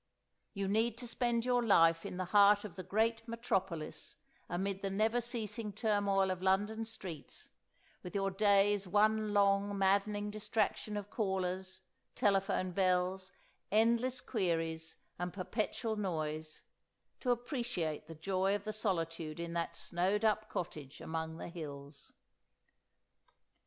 [0.55, 4.15] You need to spend your life in the heart of the great metropolis,
[4.49, 7.51] amid the never ceasing turmoil of London streets,
[8.01, 11.81] with your days one long maddening distraction of callers,
[12.15, 13.31] telephone bells,
[13.71, 16.63] endless queries and perpetual noise,
[17.19, 22.11] to appreciate the joy of the solitude in that snowed up cottage among the hills.